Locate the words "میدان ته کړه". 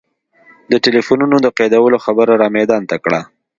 2.57-3.21